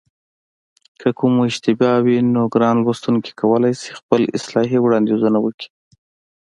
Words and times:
که 0.99 1.07
کومه 1.19 1.41
اشتباه 1.49 1.97
وي 2.05 2.17
نو 2.33 2.41
ګران 2.53 2.77
لوستونکي 2.85 3.31
کولای 3.41 3.73
شي 3.81 3.91
خپل 3.99 4.21
اصلاحي 4.37 4.77
وړاندیزونه 4.81 5.39
وکړي 5.41 5.67